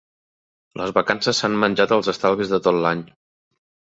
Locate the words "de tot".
2.53-2.79